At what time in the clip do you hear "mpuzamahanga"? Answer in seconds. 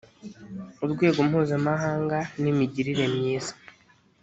1.27-2.17